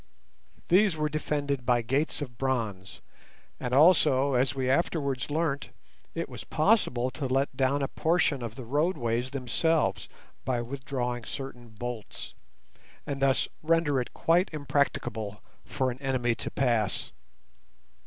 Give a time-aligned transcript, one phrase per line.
[0.69, 3.01] These were defended by gates of bronze,
[3.59, 5.69] and also, as we afterwards learnt,
[6.15, 10.09] it was possible to let down a portion of the roadways themselves
[10.43, 12.33] by withdrawing certain bolts,
[13.05, 17.11] and thus render it quite impracticable for an enemy to pass.